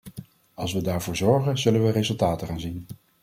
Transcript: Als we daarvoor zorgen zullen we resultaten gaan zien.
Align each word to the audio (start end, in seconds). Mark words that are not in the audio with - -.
Als 0.53 0.73
we 0.73 0.81
daarvoor 0.81 1.15
zorgen 1.15 1.57
zullen 1.57 1.83
we 1.85 1.91
resultaten 1.91 2.47
gaan 2.47 2.59
zien. 2.59 2.85